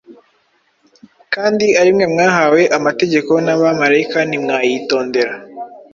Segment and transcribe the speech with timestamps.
[1.33, 5.33] kandi ari mwe mwahawe amategeko n’abamarayika, ntimwayitondera.